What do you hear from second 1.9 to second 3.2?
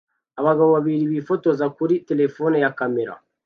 terefone ya kamera